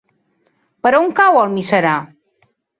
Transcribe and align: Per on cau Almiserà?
Per 0.87 0.95
on 1.01 1.13
cau 1.21 1.39
Almiserà? 1.43 1.95